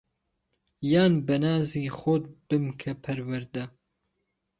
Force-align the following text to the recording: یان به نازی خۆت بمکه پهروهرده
یان 0.91 1.13
به 1.25 1.35
نازی 1.43 1.85
خۆت 1.97 2.23
بمکه 2.47 2.91
پهروهرده 3.03 3.63